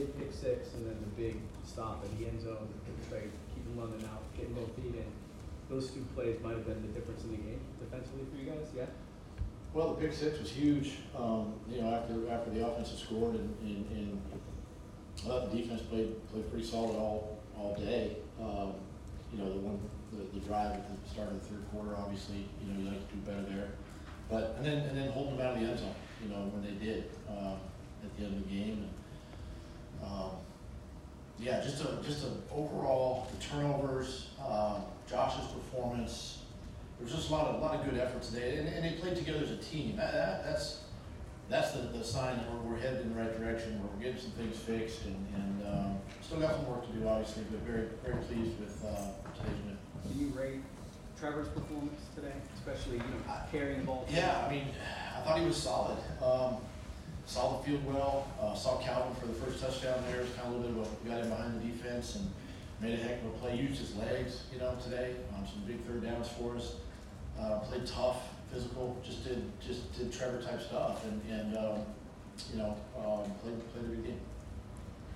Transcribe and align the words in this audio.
big 0.00 0.18
pick 0.18 0.32
six 0.32 0.72
and 0.74 0.86
then 0.86 0.96
the 1.00 1.12
big 1.20 1.36
stop 1.64 2.02
at 2.02 2.18
the 2.18 2.26
end 2.26 2.40
zone, 2.40 2.68
trade, 3.08 3.30
keeping 3.54 3.76
London 3.76 4.00
out, 4.08 4.22
getting 4.36 4.54
both 4.54 4.72
feet 4.76 4.96
in. 4.96 5.10
Those 5.68 5.90
two 5.90 6.04
plays 6.14 6.40
might 6.42 6.56
have 6.56 6.66
been 6.66 6.80
the 6.82 6.88
difference 6.88 7.24
in 7.24 7.30
the 7.30 7.36
game 7.36 7.60
defensively 7.78 8.24
for 8.32 8.36
you 8.40 8.50
guys, 8.50 8.66
yeah? 8.74 8.86
Well, 9.74 9.94
the 9.94 10.00
pick 10.00 10.12
six 10.12 10.40
was 10.40 10.50
huge, 10.50 10.98
um, 11.16 11.54
you 11.68 11.80
know, 11.82 11.94
after, 11.94 12.14
after 12.30 12.50
the 12.50 12.66
offense 12.66 12.90
had 12.90 12.98
scored 12.98 13.34
and, 13.36 13.54
and, 13.62 13.86
and 13.92 14.22
thought 15.16 15.52
the 15.52 15.58
defense 15.58 15.82
played, 15.82 16.16
played 16.32 16.50
pretty 16.50 16.66
solid 16.66 16.96
all, 16.96 17.38
all 17.56 17.76
day. 17.76 18.16
Um, 18.40 18.74
you 19.32 19.38
know, 19.38 19.52
the 19.52 19.60
one, 19.60 19.78
the, 20.12 20.40
the 20.40 20.44
drive 20.44 20.72
at 20.72 21.04
the 21.04 21.10
start 21.10 21.28
of 21.28 21.34
the 21.38 21.46
third 21.46 21.62
quarter, 21.70 21.94
obviously, 21.96 22.48
you 22.64 22.72
know, 22.72 22.80
you 22.80 22.88
like 22.88 23.08
to 23.08 23.14
do 23.14 23.20
better 23.22 23.42
there. 23.42 23.68
But, 24.28 24.56
and 24.58 24.66
then, 24.66 24.78
and 24.88 24.96
then 24.96 25.12
holding 25.12 25.36
them 25.36 25.46
out 25.46 25.54
of 25.54 25.60
the 25.60 25.68
end 25.68 25.78
zone, 25.78 25.94
you 26.22 26.30
know, 26.30 26.50
when 26.50 26.64
they 26.64 26.84
did, 26.84 27.10
uh, 27.28 27.54
at 28.02 28.10
the 28.18 28.24
end 28.24 28.42
of 28.42 28.48
the 28.48 28.50
game. 28.50 28.82
And, 28.82 28.90
um, 30.04 30.30
yeah, 31.38 31.60
just 31.60 31.82
a, 31.82 31.98
just 32.04 32.24
a 32.24 32.30
overall, 32.54 33.26
the 33.32 33.44
turnovers, 33.44 34.28
um, 34.46 34.82
Josh's 35.08 35.46
performance, 35.52 36.38
there 36.98 37.06
was 37.06 37.14
just 37.14 37.30
a 37.30 37.32
lot 37.32 37.46
of, 37.46 37.54
a 37.56 37.58
lot 37.64 37.74
of 37.74 37.84
good 37.88 37.98
effort 37.98 38.22
today, 38.22 38.58
and, 38.58 38.68
and 38.68 38.84
they 38.84 39.00
played 39.00 39.16
together 39.16 39.40
as 39.42 39.50
a 39.50 39.56
team. 39.56 39.96
That, 39.96 40.12
that, 40.12 40.44
that's, 40.44 40.80
that's 41.48 41.72
the, 41.72 41.80
the 41.80 42.04
sign 42.04 42.36
that 42.36 42.52
we're, 42.52 42.72
we're 42.72 42.78
headed 42.78 43.00
in 43.00 43.14
the 43.14 43.20
right 43.20 43.40
direction, 43.40 43.80
where 43.80 43.88
we're 43.96 44.02
getting 44.04 44.20
some 44.20 44.32
things 44.32 44.56
fixed, 44.58 45.04
and, 45.06 45.26
and, 45.34 45.66
um, 45.66 45.96
still 46.20 46.40
got 46.40 46.54
some 46.54 46.68
work 46.68 46.86
to 46.86 46.92
do, 46.92 47.08
obviously, 47.08 47.44
but 47.50 47.60
very, 47.60 47.88
very 48.04 48.22
pleased 48.24 48.58
with, 48.60 48.84
uh, 48.84 49.08
today's 49.34 49.58
win. 49.66 49.78
Can 50.02 50.20
you 50.20 50.26
rate 50.38 50.60
Trevor's 51.18 51.48
performance 51.48 52.00
today, 52.14 52.32
especially, 52.54 52.98
you 52.98 53.02
know, 53.02 53.34
carrying 53.50 53.80
the 53.80 53.86
ball? 53.86 54.06
Yeah, 54.10 54.44
I 54.46 54.50
mean, 54.50 54.66
I 55.16 55.20
thought 55.22 55.38
he 55.38 55.46
was 55.46 55.56
solid. 55.56 55.98
Um, 56.22 56.56
saw 57.30 57.56
the 57.56 57.64
field 57.64 57.86
well. 57.86 58.26
Uh, 58.42 58.54
saw 58.54 58.78
Calvin 58.78 59.14
for 59.14 59.26
the 59.26 59.34
first 59.34 59.62
touchdown 59.62 60.02
there. 60.08 60.20
It 60.20 60.22
was 60.22 60.34
kind 60.34 60.48
of 60.48 60.54
a 60.54 60.66
little 60.66 60.82
bit 60.82 60.90
of 60.90 61.06
a 61.06 61.08
got 61.08 61.20
in 61.22 61.30
behind 61.30 61.62
the 61.62 61.66
defense 61.68 62.16
and 62.16 62.28
made 62.80 62.98
a 62.98 63.02
heck 63.02 63.22
of 63.22 63.26
a 63.26 63.38
play. 63.38 63.56
Used 63.56 63.78
his 63.78 63.94
legs, 63.94 64.44
you 64.52 64.58
know, 64.58 64.74
today. 64.82 65.14
Um, 65.32 65.46
some 65.46 65.62
big 65.64 65.80
third 65.86 66.02
downs 66.02 66.28
for 66.28 66.56
us. 66.56 66.74
Uh, 67.38 67.60
played 67.60 67.86
tough, 67.86 68.20
physical. 68.52 68.98
Just 69.04 69.22
did 69.22 69.44
just 69.60 69.96
did 69.96 70.12
Trevor 70.12 70.42
type 70.42 70.60
stuff, 70.60 71.04
and 71.06 71.22
and 71.30 71.56
um, 71.56 71.78
you 72.52 72.58
know 72.58 72.76
um, 72.98 73.30
played 73.42 73.54
played 73.72 73.84
a 73.84 73.88
good 73.94 74.04
game. 74.04 74.20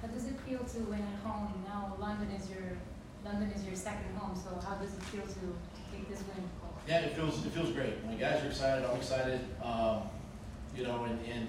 How 0.01 0.07
does 0.09 0.27
it 0.27 0.39
feel 0.47 0.63
to 0.63 0.79
win 0.87 1.03
at 1.03 1.29
home? 1.29 1.65
Now 1.67 1.97
London 1.99 2.31
is 2.31 2.49
your 2.49 2.79
London 3.25 3.51
is 3.51 3.65
your 3.67 3.75
second 3.75 4.15
home. 4.17 4.39
So 4.39 4.55
how 4.65 4.77
does 4.77 4.95
it 4.95 5.03
feel 5.11 5.23
to 5.23 5.47
take 5.91 6.09
this 6.09 6.21
win? 6.21 6.49
Yeah, 6.87 7.01
it 7.01 7.17
feels 7.17 7.45
it 7.45 7.51
feels 7.51 7.73
great. 7.73 8.05
My 8.07 8.15
guys 8.15 8.45
are 8.45 8.47
excited. 8.47 8.85
I'm 8.85 8.97
excited. 8.97 9.41
Um, 9.65 10.03
you 10.77 10.83
know, 10.83 11.05
and, 11.05 11.19
and 11.27 11.49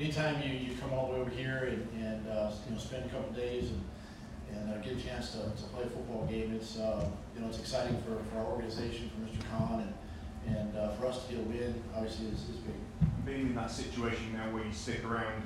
anytime 0.00 0.42
you, 0.42 0.50
you 0.50 0.76
come 0.80 0.92
all 0.92 1.08
the 1.08 1.14
way 1.14 1.20
over 1.20 1.30
here 1.30 1.68
and, 1.70 2.02
and 2.02 2.28
uh, 2.28 2.50
you 2.66 2.74
know 2.74 2.80
spend 2.80 3.04
a 3.04 3.08
couple 3.08 3.32
days 3.32 3.70
and 3.70 3.84
and 4.52 4.72
uh, 4.72 4.78
get 4.78 4.96
a 4.96 5.00
chance 5.00 5.30
to, 5.30 5.38
to 5.38 5.68
play 5.72 5.84
a 5.84 5.86
football 5.86 6.26
game, 6.26 6.52
it's 6.52 6.78
uh, 6.78 7.08
you 7.34 7.40
know 7.40 7.48
it's 7.48 7.60
exciting 7.60 7.96
for, 8.02 8.18
for 8.30 8.40
our 8.40 8.46
organization, 8.46 9.08
for 9.10 9.20
Mr. 9.20 9.48
Khan, 9.50 9.84
and 10.46 10.56
and 10.56 10.76
uh, 10.76 10.90
for 10.92 11.06
us 11.06 11.24
to 11.24 11.34
get 11.34 11.40
a 11.40 11.48
win, 11.48 11.82
obviously 11.94 12.26
is, 12.26 12.48
is 12.48 12.56
big. 12.56 12.74
Being 13.24 13.48
in 13.48 13.54
that 13.54 13.70
situation 13.70 14.32
now 14.32 14.52
where 14.52 14.64
you 14.64 14.72
stick 14.72 15.04
around 15.04 15.42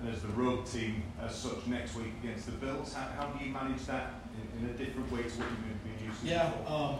and 0.00 0.08
as 0.08 0.22
the 0.22 0.28
road 0.28 0.66
team 0.66 1.02
as 1.22 1.36
such 1.36 1.66
next 1.66 1.94
week 1.94 2.12
against 2.24 2.46
the 2.46 2.52
Bills, 2.52 2.92
how, 2.94 3.06
how 3.16 3.26
do 3.28 3.44
you 3.44 3.52
manage 3.52 3.84
that 3.86 4.14
in, 4.34 4.64
in 4.64 4.74
a 4.74 4.76
different 4.76 5.12
way 5.12 5.22
to 5.22 5.28
what 5.28 5.48
you've 5.48 5.98
been 5.98 6.08
used 6.08 6.20
to? 6.22 6.26
Yeah, 6.26 6.50
um, 6.66 6.96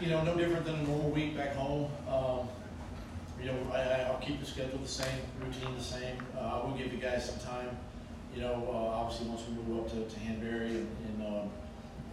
you 0.00 0.08
know, 0.08 0.22
no 0.22 0.36
different 0.36 0.64
than 0.64 0.76
a 0.76 0.82
normal 0.84 1.10
week 1.10 1.36
back 1.36 1.56
home. 1.56 1.90
Um, 2.06 2.48
you 3.42 3.50
know, 3.50 3.58
I, 3.72 4.06
I'll 4.06 4.20
keep 4.20 4.38
the 4.38 4.46
schedule 4.46 4.78
the 4.78 4.88
same, 4.88 5.18
routine 5.40 5.76
the 5.76 5.82
same. 5.82 6.16
Uh, 6.36 6.40
I 6.40 6.66
will 6.66 6.76
give 6.76 6.90
the 6.90 6.96
guys 6.96 7.28
some 7.28 7.38
time. 7.40 7.76
You 8.34 8.42
know, 8.42 8.68
uh, 8.70 9.02
obviously 9.02 9.28
once 9.28 9.42
we 9.48 9.54
move 9.62 9.84
up 9.84 9.90
to, 9.90 10.06
to 10.06 10.20
Hanbury 10.20 10.70
and, 10.70 10.88
and 11.06 11.26
um, 11.26 11.50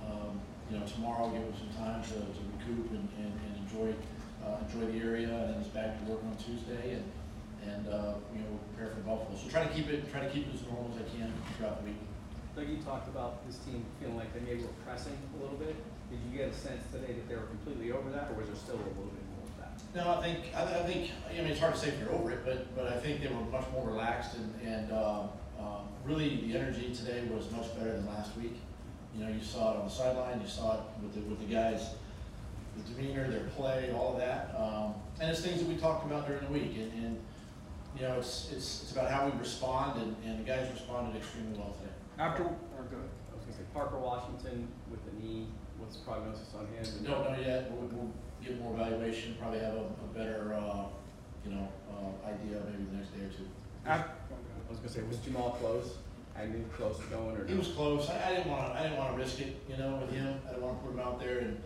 um, 0.09 0.41
you 0.69 0.77
know, 0.77 0.85
tomorrow 0.85 1.25
I'll 1.25 1.31
give 1.31 1.43
them 1.43 1.53
some 1.53 1.73
time 1.77 2.01
to, 2.03 2.17
to 2.17 2.41
recoup 2.57 2.91
and, 2.91 3.07
and, 3.21 3.31
and 3.31 3.53
enjoy 3.61 3.93
uh, 4.43 4.57
enjoy 4.65 4.91
the 4.91 4.99
area, 5.03 5.27
and 5.27 5.53
then 5.53 5.59
it's 5.59 5.69
back 5.69 5.99
to 5.99 6.11
work 6.11 6.23
on 6.23 6.35
Tuesday, 6.37 6.95
and 6.95 7.05
and 7.67 7.87
uh, 7.87 8.15
you 8.33 8.39
know, 8.39 8.55
prepare 8.71 8.95
for 8.95 9.01
Buffalo. 9.03 9.35
So 9.35 9.49
try 9.49 9.67
to 9.67 9.73
keep 9.73 9.89
it 9.89 10.09
try 10.11 10.21
to 10.21 10.29
keep 10.31 10.47
it 10.47 10.55
as 10.55 10.63
normal 10.63 10.91
as 10.95 11.03
I 11.03 11.07
can 11.11 11.31
throughout 11.57 11.83
the 11.83 11.91
week. 11.91 11.99
Doug, 12.55 12.67
you 12.67 12.77
talked 12.81 13.07
about 13.07 13.45
this 13.45 13.57
team 13.67 13.85
feeling 13.99 14.15
like 14.15 14.33
they 14.33 14.39
maybe 14.39 14.63
were 14.63 14.79
pressing 14.83 15.15
a 15.37 15.43
little 15.43 15.57
bit. 15.57 15.75
Did 16.09 16.19
you 16.25 16.35
get 16.35 16.49
a 16.49 16.55
sense 16.55 16.81
today 16.91 17.13
that 17.13 17.29
they 17.29 17.35
were 17.35 17.51
completely 17.51 17.91
over 17.91 18.09
that, 18.09 18.31
or 18.31 18.39
was 18.39 18.47
there 18.47 18.55
still 18.55 18.79
a 18.79 18.89
little 18.97 19.13
bit? 19.13 19.28
No, 19.95 20.19
I 20.19 20.21
think 20.21 20.39
I, 20.55 20.63
I 20.63 20.83
think 20.83 21.11
I 21.29 21.41
mean 21.41 21.47
it's 21.47 21.59
hard 21.59 21.73
to 21.73 21.79
say 21.79 21.87
if 21.89 21.99
you're 21.99 22.11
over 22.11 22.31
it, 22.31 22.45
but 22.45 22.75
but 22.75 22.87
I 22.87 22.97
think 22.97 23.21
they 23.21 23.27
were 23.27 23.41
much 23.41 23.65
more 23.73 23.87
relaxed 23.87 24.35
and 24.35 24.53
and 24.61 24.91
uh, 24.91 25.23
um, 25.59 25.87
really 26.05 26.37
the 26.47 26.57
energy 26.57 26.93
today 26.93 27.23
was 27.33 27.49
much 27.51 27.75
better 27.77 27.93
than 27.93 28.05
last 28.07 28.37
week. 28.37 28.55
You 29.15 29.25
know, 29.25 29.31
you 29.31 29.41
saw 29.41 29.73
it 29.73 29.77
on 29.79 29.85
the 29.85 29.91
sideline, 29.91 30.41
you 30.41 30.47
saw 30.47 30.75
it 30.75 30.81
with 31.01 31.15
the 31.15 31.21
with 31.21 31.39
the 31.39 31.53
guys, 31.53 31.89
the 32.77 32.93
demeanor, 32.93 33.27
their 33.29 33.45
play, 33.57 33.91
all 33.91 34.13
of 34.13 34.19
that, 34.19 34.55
um, 34.57 34.93
and 35.19 35.31
it's 35.31 35.41
things 35.41 35.59
that 35.59 35.67
we 35.67 35.75
talked 35.75 36.05
about 36.05 36.27
during 36.27 36.45
the 36.45 36.51
week. 36.51 36.77
And, 36.77 36.93
and 37.03 37.21
you 37.97 38.03
know, 38.03 38.19
it's 38.19 38.51
it's 38.51 38.83
it's 38.83 38.91
about 38.91 39.09
how 39.09 39.27
we 39.27 39.37
respond, 39.39 39.99
and, 39.99 40.15
and 40.23 40.39
the 40.39 40.43
guys 40.43 40.69
responded 40.71 41.17
extremely 41.17 41.57
well 41.57 41.75
today. 41.79 41.93
After, 42.19 42.43
or 42.43 42.53
I 42.77 43.35
was 43.35 43.43
gonna 43.45 43.57
say 43.57 43.63
Parker 43.73 43.97
Washington 43.97 44.67
with 44.91 45.03
the 45.05 45.19
knee. 45.19 45.47
What's 45.79 45.97
the 45.97 46.05
prognosis 46.05 46.53
on 46.57 46.67
him? 46.67 47.01
We 47.01 47.07
don't 47.07 47.23
know 47.31 47.37
yet. 47.39 47.71
We'll, 47.71 47.87
we'll 47.87 48.11
get 48.43 48.59
more 48.61 48.73
evaluation. 48.73 49.35
Probably 49.39 49.59
have 49.59 49.73
a, 49.75 49.85
a 49.87 50.07
better, 50.13 50.53
uh, 50.53 50.85
you 51.45 51.51
know, 51.55 51.67
uh, 51.91 52.27
idea 52.27 52.61
maybe 52.69 52.83
the 52.91 52.97
next 52.97 53.09
day 53.15 53.23
or 53.25 53.29
two. 53.29 53.47
After, 53.85 54.11
I 54.31 54.69
was 54.69 54.79
gonna 54.79 54.89
say, 54.89 55.01
was 55.03 55.17
Jamal 55.19 55.51
close? 55.59 55.97
I 56.37 56.45
knew 56.45 56.63
close 56.75 56.99
to 56.99 57.05
going 57.07 57.35
or 57.35 57.45
He 57.45 57.53
no? 57.53 57.59
was 57.59 57.69
close. 57.69 58.09
I, 58.09 58.29
I 58.29 58.35
didn't 58.35 58.49
want 58.51 58.73
to. 58.73 58.79
I 58.79 58.83
didn't 58.83 58.97
want 58.97 59.13
to 59.13 59.17
risk 59.17 59.41
it, 59.41 59.61
you 59.69 59.77
know, 59.77 59.97
with 60.01 60.11
him. 60.11 60.39
I 60.47 60.51
didn't 60.51 60.63
want 60.63 60.79
to 60.79 60.85
put 60.85 60.93
him 60.93 60.99
out 60.99 61.19
there 61.19 61.39
and, 61.39 61.61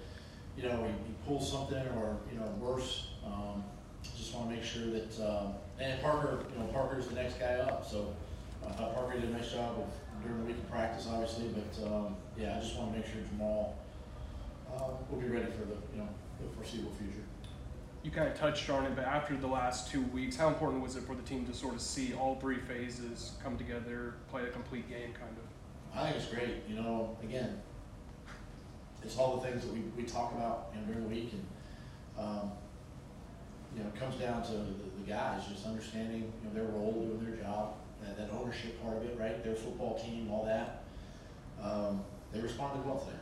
you 0.58 0.64
know, 0.64 0.84
he, 0.84 0.92
he 1.08 1.14
pulls 1.28 1.52
something 1.52 1.86
or 1.98 2.18
you 2.32 2.40
know 2.40 2.48
worse. 2.60 3.08
Um, 3.26 3.64
just 4.16 4.34
want 4.34 4.50
to 4.50 4.56
make 4.56 4.64
sure 4.64 4.86
that. 4.88 5.20
Um, 5.20 5.54
and 5.80 6.02
Parker, 6.02 6.40
you 6.54 6.60
know, 6.60 6.68
Parker's 6.72 7.08
the 7.08 7.16
next 7.16 7.40
guy 7.40 7.56
up. 7.56 7.86
So 7.90 8.14
I 8.68 8.72
thought 8.72 8.96
Parker 8.96 9.20
did 9.20 9.30
a 9.30 9.34
nice 9.34 9.52
job 9.52 9.78
of 9.80 9.90
during 10.24 10.40
the 10.40 10.46
week 10.46 10.58
of 10.58 10.70
practice, 10.72 11.08
obviously. 11.12 11.50
But 11.50 11.86
um, 11.88 12.16
yeah, 12.38 12.58
I 12.58 12.60
just 12.62 12.78
want 12.78 12.94
to 12.94 13.00
make 13.00 13.08
sure 13.08 13.22
Jamal 13.30 13.76
uh, 14.78 14.84
will 15.10 15.20
be 15.20 15.28
ready 15.28 15.52
for 15.52 15.66
the 15.66 15.76
you 15.94 16.00
know 16.00 16.08
the 16.42 16.56
foreseeable 16.56 16.92
future. 16.92 17.24
you 18.04 18.12
kind 18.12 18.28
of 18.28 18.36
touched 18.38 18.70
on 18.70 18.86
it, 18.86 18.96
but 18.96 19.06
after 19.06 19.36
the 19.36 19.48
last 19.48 19.92
two 19.92 20.02
weeks, 20.08 20.36
how 20.36 20.48
important 20.48 20.82
was 20.84 20.96
it 20.96 21.04
for 21.04 21.16
the 21.16 21.22
team 21.22 21.46
to 21.46 21.54
sort 21.54 21.74
of 21.74 21.82
see 21.82 22.14
all 22.14 22.36
three 22.36 22.60
phases 22.60 23.34
come 23.44 23.58
together, 23.58 24.16
play 24.30 24.44
a 24.44 24.50
complete 24.50 24.90
game, 24.90 25.14
kind 25.14 25.36
of? 25.38 25.98
I 25.98 26.06
think 26.06 26.18
it's 26.18 26.34
great. 26.34 26.64
You 26.68 26.76
know, 26.76 27.18
again, 27.24 27.62
it's 29.04 29.18
all 29.18 29.38
the 29.38 29.48
things 29.48 29.64
that 29.64 29.74
we, 29.74 29.82
we 29.96 30.04
talk 30.04 30.34
about 30.34 30.72
you 30.74 30.82
know, 30.82 30.88
during 30.88 31.04
the 31.04 31.10
week, 31.10 31.34
and 31.34 31.46
um, 32.18 32.52
you 33.76 33.84
know, 33.84 33.90
it 33.90 33.96
comes 33.96 34.16
down 34.16 34.44
to 34.44 34.52
the, 34.52 34.74
the 35.00 35.08
guys 35.08 35.48
just 35.48 35.66
understanding 35.66 36.32
you 36.42 36.50
know 36.50 36.54
their 36.54 36.72
role, 36.74 36.94
doing 36.94 37.24
their 37.24 37.44
job, 37.44 37.76
that, 38.04 38.18
that 38.18 38.30
ownership 38.32 38.82
part 38.84 38.98
of 38.98 39.04
it, 39.04 39.18
right? 39.20 39.44
Their 39.44 39.56
football 39.56 39.98
team, 39.98 40.30
all 40.32 40.46
that. 40.46 40.84
Um, 41.62 42.04
they 42.32 42.40
responded 42.40 42.86
well 42.86 43.00
today. 43.00 43.18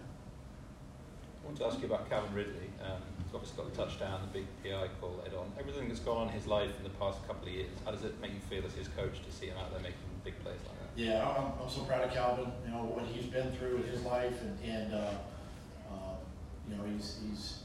Want 1.52 1.60
to 1.60 1.68
ask 1.68 1.80
you 1.82 1.88
about 1.88 2.10
Calvin 2.10 2.34
Ridley. 2.34 2.72
Um, 2.80 3.04
he's 3.20 3.36
obviously 3.36 3.58
got 3.58 3.74
the 3.74 3.84
touchdown, 3.84 4.22
the 4.24 4.40
big 4.40 4.48
PI 4.64 4.88
call 5.02 5.20
led 5.22 5.36
on. 5.36 5.52
Everything 5.60 5.90
that's 5.90 6.00
gone 6.00 6.16
on 6.16 6.28
in 6.30 6.34
his 6.34 6.48
life 6.48 6.72
in 6.78 6.84
the 6.84 6.96
past 6.96 7.20
couple 7.28 7.46
of 7.46 7.54
years, 7.54 7.68
how 7.84 7.92
does 7.92 8.06
it 8.06 8.16
make 8.22 8.32
you 8.32 8.40
feel 8.50 8.66
as 8.66 8.72
his 8.72 8.88
coach 8.96 9.20
to 9.22 9.32
see 9.36 9.48
him 9.48 9.58
out 9.58 9.70
there 9.70 9.82
making 9.82 10.00
big 10.24 10.40
plays 10.44 10.56
like 10.64 10.80
that? 10.80 10.96
Yeah, 10.96 11.28
I'm, 11.28 11.52
I'm 11.62 11.70
so 11.70 11.82
proud 11.82 12.08
of 12.08 12.14
Calvin. 12.14 12.48
You 12.64 12.72
know 12.72 12.88
what 12.88 13.04
he's 13.04 13.26
been 13.26 13.52
through 13.52 13.84
in 13.84 13.84
his 13.84 14.02
life, 14.04 14.40
and, 14.40 14.56
and 14.64 14.94
uh, 14.94 15.12
uh, 15.92 16.16
you 16.70 16.78
know 16.78 16.84
he's 16.88 17.20
he's 17.20 17.60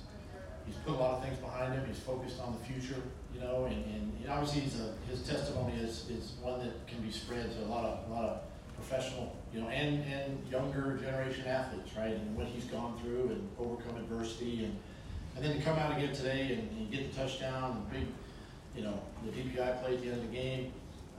he's 0.66 0.76
put 0.82 0.94
a 0.94 0.98
lot 0.98 1.14
of 1.14 1.22
things 1.22 1.38
behind 1.38 1.74
him. 1.74 1.86
He's 1.86 2.00
focused 2.00 2.41
on 2.41 2.58
the 2.58 2.64
future. 2.66 3.00
You 3.32 3.41
know, 3.41 3.70
and, 3.70 3.86
and 3.86 4.28
obviously 4.28 4.62
he's 4.62 4.80
a, 4.80 4.94
his 5.08 5.22
testimony 5.22 5.78
is, 5.78 6.10
is 6.10 6.32
one 6.42 6.58
that 6.58 6.74
can 6.88 6.98
be 7.03 7.12
spread 7.12 7.53
to 7.53 7.58
a 7.62 7.70
lot 7.70 7.84
of 7.84 8.10
a 8.10 8.12
lot 8.12 8.24
of 8.24 8.41
professional, 8.76 9.34
you 9.53 9.60
know, 9.60 9.68
and 9.68 10.04
and 10.04 10.39
younger 10.51 10.98
generation 11.03 11.47
athletes, 11.47 11.91
right? 11.97 12.12
And 12.12 12.36
what 12.36 12.47
he's 12.47 12.65
gone 12.65 12.98
through 13.01 13.30
and 13.30 13.48
overcome 13.59 13.97
adversity, 13.97 14.65
and 14.65 14.77
and 15.36 15.45
then 15.45 15.56
to 15.56 15.62
come 15.62 15.78
out 15.78 15.97
again 15.97 16.15
today 16.15 16.53
and, 16.54 16.78
and 16.78 16.91
get 16.91 17.12
the 17.12 17.21
touchdown, 17.21 17.86
the 17.89 17.98
big, 17.98 18.09
you 18.74 18.83
know, 18.83 18.98
the 19.24 19.30
DPI 19.33 19.83
play 19.83 19.95
at 19.95 20.03
the 20.03 20.09
end 20.09 20.22
of 20.22 20.30
the 20.30 20.36
game. 20.36 20.72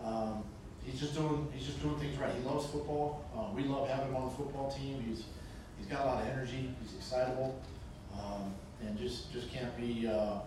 Um, 0.04 0.44
he's 0.84 1.00
just 1.00 1.16
doing 1.16 1.48
he's 1.54 1.66
just 1.66 1.82
doing 1.82 1.98
things 2.00 2.18
right. 2.18 2.34
He 2.34 2.44
loves 2.44 2.66
football. 2.68 3.26
Uh, 3.36 3.54
we 3.56 3.64
love 3.64 3.88
having 3.88 4.10
him 4.10 4.16
on 4.16 4.26
the 4.26 4.36
football 4.36 4.72
team. 4.72 5.04
He's 5.08 5.24
he's 5.78 5.88
got 5.88 6.02
a 6.04 6.06
lot 6.06 6.22
of 6.24 6.30
energy. 6.30 6.74
He's 6.82 6.96
excitable, 6.96 7.60
um, 8.14 8.54
and 8.82 8.98
just 8.98 9.32
just 9.32 9.52
can't 9.52 9.76
be. 9.78 10.08
Uh, 10.08 10.40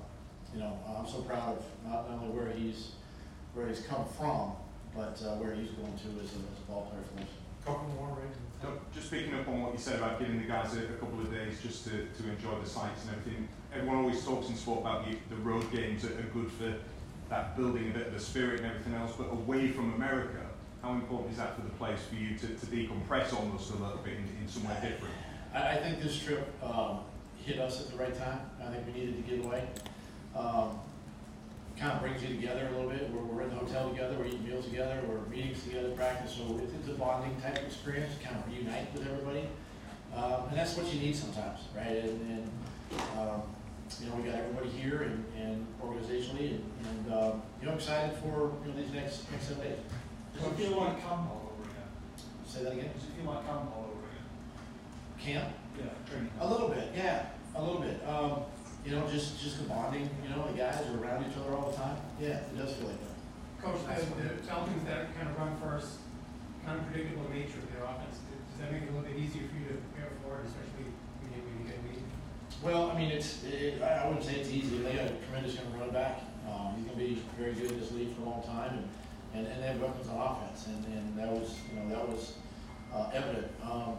you 0.52 0.58
know, 0.58 0.76
I'm 0.98 1.06
so 1.06 1.20
proud 1.20 1.58
of 1.58 1.64
not 1.88 2.06
only 2.10 2.28
where 2.28 2.50
he's 2.50 2.92
where 3.54 3.68
he's 3.68 3.82
come 3.82 4.04
from, 4.16 4.52
but 4.94 5.20
uh, 5.24 5.36
where 5.36 5.54
he's 5.54 5.70
going 5.70 5.92
to 5.92 6.08
as 6.22 6.32
a, 6.34 6.40
as 6.40 6.58
a 6.58 6.66
ball 6.70 6.90
player 6.90 7.02
for 7.14 7.22
us. 7.22 7.28
Couple 7.64 7.88
more, 7.94 8.16
Ray. 8.16 8.70
Just 8.94 9.10
picking 9.10 9.34
up 9.34 9.48
on 9.48 9.62
what 9.62 9.72
you 9.72 9.78
said 9.78 9.96
about 9.98 10.18
giving 10.18 10.38
the 10.38 10.46
guys 10.46 10.76
a, 10.76 10.84
a 10.84 10.96
couple 10.98 11.20
of 11.20 11.30
days 11.30 11.60
just 11.62 11.84
to, 11.84 11.90
to 11.90 12.30
enjoy 12.30 12.58
the 12.62 12.68
sights 12.68 13.04
and 13.04 13.16
everything. 13.16 13.48
Everyone 13.72 13.98
always 13.98 14.24
talks 14.24 14.48
in 14.48 14.56
sport 14.56 14.80
about 14.80 15.04
the, 15.06 15.16
the 15.28 15.36
road 15.42 15.70
games 15.72 16.02
that 16.02 16.12
are 16.12 16.28
good 16.34 16.50
for 16.50 16.74
that 17.28 17.56
building 17.56 17.90
a 17.90 17.92
bit 17.92 18.08
of 18.08 18.12
the 18.12 18.20
spirit 18.20 18.60
and 18.60 18.66
everything 18.66 18.94
else, 18.94 19.12
but 19.16 19.30
away 19.30 19.68
from 19.68 19.94
America, 19.94 20.40
How 20.82 20.92
important 20.92 21.32
is 21.32 21.38
that 21.38 21.54
for 21.54 21.62
the 21.62 21.70
players 21.70 22.00
for 22.08 22.16
you 22.16 22.36
to, 22.38 22.46
to 22.46 22.66
decompress 22.66 23.32
almost 23.34 23.70
a 23.70 23.74
little 23.74 23.98
bit 23.98 24.14
in, 24.14 24.42
in 24.42 24.48
somewhere 24.48 24.78
different? 24.80 25.14
I, 25.54 25.72
I 25.72 25.76
think 25.76 26.02
this 26.02 26.18
trip, 26.18 26.48
um, 26.62 27.00
hit 27.44 27.58
us 27.58 27.80
at 27.80 27.90
the 27.90 27.96
right 27.96 28.16
time. 28.18 28.40
I 28.62 28.72
think 28.72 28.86
we 28.86 28.92
needed 29.00 29.24
to 29.24 29.36
get 29.36 29.44
away. 29.44 29.66
Um, 30.34 30.80
kind 31.80 31.92
of 31.92 32.00
brings 32.02 32.22
you 32.22 32.28
together 32.28 32.68
a 32.68 32.76
little 32.76 32.90
bit. 32.90 33.08
We're, 33.10 33.22
we're 33.22 33.42
in 33.42 33.48
the 33.48 33.56
hotel 33.56 33.88
together, 33.88 34.14
we're 34.18 34.26
eating 34.26 34.46
meals 34.46 34.66
together, 34.66 35.00
we're 35.08 35.26
meetings 35.34 35.64
together, 35.64 35.90
practice. 35.92 36.32
So 36.32 36.60
it's, 36.62 36.74
it's 36.74 36.88
a 36.88 36.92
bonding 36.92 37.40
type 37.40 37.58
experience, 37.58 38.12
kind 38.22 38.36
of 38.36 38.46
reunite 38.52 38.92
with 38.92 39.06
everybody. 39.08 39.48
Um, 40.14 40.48
and 40.50 40.58
that's 40.58 40.76
what 40.76 40.92
you 40.92 41.00
need 41.00 41.16
sometimes, 41.16 41.60
right? 41.74 42.04
And, 42.04 42.20
and 42.30 42.50
um, 43.18 43.42
you 43.98 44.08
know, 44.08 44.16
we 44.16 44.24
got 44.24 44.34
everybody 44.34 44.68
here 44.68 45.02
and, 45.02 45.24
and 45.40 45.66
organizationally, 45.82 46.50
and, 46.50 46.64
and 46.84 47.14
um, 47.14 47.42
you 47.60 47.66
know, 47.66 47.74
excited 47.74 48.16
for 48.18 48.52
you 48.62 48.72
know 48.72 48.76
these 48.76 48.92
next 48.92 49.30
next 49.30 49.48
seven 49.48 49.62
days. 49.62 49.78
Does 50.34 50.46
it 50.46 50.54
feel 50.56 50.78
like 50.78 51.02
come 51.02 51.20
all 51.28 51.52
over 51.54 51.68
again? 51.68 51.88
Say 52.46 52.62
that 52.62 52.72
again. 52.72 52.90
Does 52.94 53.04
it 53.04 53.12
feel 53.16 53.32
like 53.32 53.46
come 53.46 53.56
all 53.56 53.90
over 53.90 54.06
again? 54.06 55.42
Camp. 55.42 55.54
Yeah, 55.78 55.84
training. 56.08 56.30
A 56.40 56.48
little 56.48 56.68
bit, 56.68 56.92
yeah, 56.94 57.26
a 57.54 57.62
little 57.62 57.80
bit. 57.80 58.00
Um, 58.06 58.42
you 58.84 58.92
know, 58.92 59.06
just, 59.08 59.40
just 59.40 59.58
the 59.58 59.64
bonding, 59.68 60.08
you 60.22 60.30
know, 60.30 60.46
the 60.50 60.56
guys 60.56 60.80
are 60.88 60.96
around 61.02 61.24
each 61.28 61.36
other 61.36 61.54
all 61.54 61.70
the 61.70 61.76
time. 61.76 61.96
Yeah, 62.20 62.40
it 62.40 62.56
does 62.56 62.74
feel 62.74 62.88
like 62.88 63.00
that. 63.00 63.16
Coach, 63.60 63.80
the, 63.84 64.24
the 64.24 64.42
Falcons 64.48 64.84
that 64.84 65.14
kind 65.14 65.28
of 65.28 65.36
run 65.36 65.52
first, 65.60 66.00
kind 66.64 66.80
of 66.80 66.86
predictable 66.88 67.28
nature 67.28 67.60
of 67.60 67.68
their 67.72 67.84
offense, 67.84 68.16
does 68.16 68.58
that 68.60 68.72
make 68.72 68.82
it 68.82 68.88
a 68.88 68.92
little 68.96 69.04
bit 69.08 69.18
easier 69.20 69.44
for 69.48 69.56
you 69.60 69.68
to 69.68 69.76
prepare 69.92 70.10
for 70.24 70.40
it, 70.40 70.48
especially 70.48 70.88
when 71.20 71.28
you, 71.36 71.40
when 71.44 71.54
you 71.60 71.64
get 71.68 71.76
a 71.76 71.82
lead? 71.92 72.04
Well, 72.64 72.90
I 72.90 72.96
mean, 72.96 73.12
it's, 73.12 73.44
it, 73.44 73.82
I 73.82 74.04
I 74.04 74.08
wouldn't 74.08 74.24
say 74.24 74.40
it's 74.40 74.50
easy. 74.50 74.78
They 74.80 74.96
got 74.96 75.12
a 75.12 75.16
tremendous 75.28 75.54
young 75.56 75.68
running 75.76 75.92
back. 75.92 76.24
Um, 76.48 76.72
he's 76.76 76.86
gonna 76.88 76.98
be 76.98 77.20
very 77.38 77.52
good 77.52 77.72
in 77.72 77.80
this 77.80 77.92
league 77.92 78.16
for 78.16 78.22
a 78.22 78.28
long 78.32 78.42
time 78.42 78.80
and, 78.80 78.88
and, 79.34 79.46
and 79.46 79.62
they 79.62 79.68
have 79.68 79.80
weapons 79.80 80.08
on 80.08 80.16
offense 80.16 80.66
and, 80.66 80.84
and 80.96 81.16
that 81.18 81.28
was, 81.28 81.60
you 81.68 81.78
know, 81.78 81.88
that 81.88 82.08
was, 82.08 82.34
uh, 82.92 83.10
evident. 83.12 83.46
Um, 83.62 83.96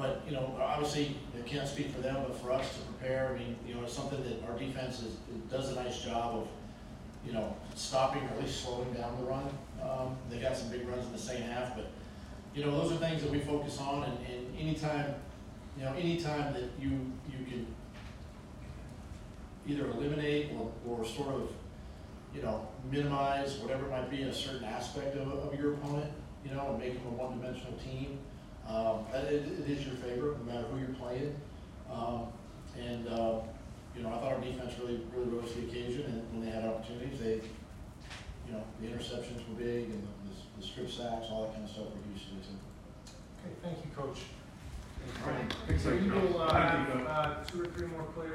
but, 0.00 0.22
you 0.26 0.32
know, 0.32 0.56
obviously, 0.58 1.14
I 1.38 1.46
can't 1.46 1.68
speak 1.68 1.90
for 1.90 2.00
them, 2.00 2.16
but 2.26 2.34
for 2.40 2.52
us 2.52 2.66
to 2.72 2.80
prepare, 2.84 3.34
I 3.34 3.38
mean, 3.38 3.54
you 3.66 3.74
know, 3.74 3.82
it's 3.82 3.92
something 3.92 4.22
that 4.24 4.42
our 4.48 4.58
defense 4.58 5.02
is, 5.02 5.16
does 5.50 5.72
a 5.72 5.74
nice 5.74 6.00
job 6.00 6.36
of, 6.36 6.48
you 7.26 7.34
know, 7.34 7.54
stopping 7.74 8.22
or 8.22 8.28
at 8.28 8.40
least 8.40 8.64
slowing 8.64 8.90
down 8.94 9.14
the 9.20 9.26
run. 9.26 9.44
Um, 9.82 10.16
they 10.30 10.38
got 10.38 10.56
some 10.56 10.70
big 10.70 10.88
runs 10.88 11.04
in 11.04 11.12
the 11.12 11.18
second 11.18 11.42
half, 11.42 11.76
but, 11.76 11.90
you 12.54 12.64
know, 12.64 12.70
those 12.70 12.92
are 12.92 12.96
things 12.96 13.20
that 13.20 13.30
we 13.30 13.40
focus 13.40 13.78
on 13.78 14.04
and, 14.04 14.18
and 14.26 14.58
anytime, 14.58 15.14
you 15.76 15.84
know, 15.84 15.92
anytime 15.92 16.54
that 16.54 16.70
you, 16.80 17.12
you 17.30 17.44
can 17.44 17.66
either 19.68 19.84
eliminate 19.90 20.50
or, 20.58 20.72
or 20.88 21.04
sort 21.04 21.28
of, 21.28 21.50
you 22.34 22.40
know, 22.40 22.66
minimize 22.90 23.58
whatever 23.58 23.84
it 23.84 23.90
might 23.90 24.10
be 24.10 24.22
in 24.22 24.28
a 24.28 24.34
certain 24.34 24.64
aspect 24.64 25.14
of, 25.16 25.28
of 25.30 25.60
your 25.60 25.74
opponent, 25.74 26.10
you 26.42 26.54
know, 26.54 26.70
and 26.70 26.78
make 26.78 26.94
them 26.94 27.12
a 27.12 27.16
one-dimensional 27.16 27.74
team, 27.74 28.18
um, 28.68 29.06
it, 29.14 29.44
it 29.46 29.68
is 29.70 29.86
your 29.86 29.96
favor, 29.96 30.36
no 30.38 30.52
matter 30.52 30.66
who 30.68 30.78
you're 30.78 30.94
playing. 30.94 31.34
Um, 31.90 32.26
and, 32.78 33.08
uh, 33.08 33.40
you 33.96 34.02
know, 34.02 34.08
I 34.10 34.18
thought 34.18 34.32
our 34.34 34.40
defense 34.40 34.74
really, 34.80 35.00
really 35.14 35.28
rose 35.28 35.52
to 35.52 35.60
the 35.60 35.66
occasion, 35.66 36.04
and 36.06 36.22
when 36.32 36.44
they 36.44 36.50
had 36.50 36.64
opportunities, 36.64 37.18
they, 37.18 37.40
you 38.46 38.52
know, 38.52 38.62
the 38.80 38.86
interceptions 38.86 39.46
were 39.48 39.58
big, 39.58 39.90
and 39.90 40.02
the, 40.02 40.60
the 40.60 40.66
strip 40.66 40.88
sacks, 40.88 41.26
all 41.30 41.42
that 41.44 41.52
kind 41.54 41.64
of 41.64 41.70
stuff 41.70 41.86
we're 41.90 42.12
used 42.12 42.26
to, 42.28 42.34
too. 42.34 42.56
Okay, 43.42 43.54
thank 43.62 43.78
you, 43.84 43.90
Coach. 43.96 44.20
Thanks, 45.66 45.82
So 45.82 45.92
you 45.92 46.12
will 46.12 46.40
uh, 46.40 46.52
have, 46.54 47.06
uh, 47.06 47.44
two 47.44 47.62
or 47.62 47.66
three 47.66 47.86
more 47.88 48.02
players 48.14 48.30